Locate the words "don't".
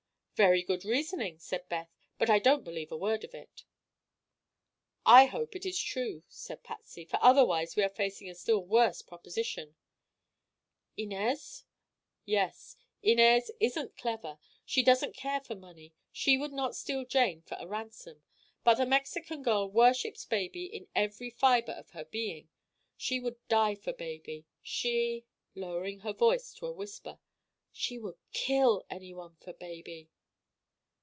2.39-2.63